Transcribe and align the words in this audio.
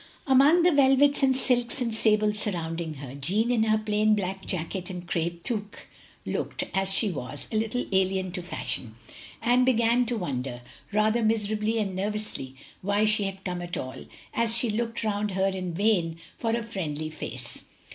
Among 0.25 0.63
the 0.63 0.71
velvets 0.71 1.21
and 1.21 1.37
silks 1.37 1.79
and 1.79 1.93
sables 1.93 2.39
sur 2.39 2.53
rotmding 2.53 2.95
her, 2.95 3.13
Jeanne 3.13 3.51
in 3.51 3.65
her 3.65 3.77
plain 3.77 4.15
black 4.15 4.43
jacket 4.47 4.89
and 4.89 5.07
crape 5.07 5.43
toque 5.43 5.85
looked, 6.25 6.63
as 6.73 6.91
she 6.91 7.11
was, 7.11 7.47
a 7.51 7.55
little 7.55 7.85
alien 7.91 8.31
to 8.31 8.41
fashion; 8.41 8.95
and 9.43 9.63
began 9.63 10.07
to 10.07 10.17
wonder, 10.17 10.63
rather 10.91 11.23
miserably 11.23 11.77
and 11.77 11.95
nervously, 11.95 12.55
why 12.81 13.05
she 13.05 13.25
had 13.25 13.43
come 13.43 13.61
at 13.61 13.77
all, 13.77 14.05
as 14.33 14.57
she 14.57 14.71
looked 14.71 15.03
rotmd 15.03 15.33
her 15.35 15.45
in 15.49 15.71
vain 15.71 16.17
for 16.35 16.49
a 16.49 16.63
friendly 16.63 17.11
face. 17.11 17.61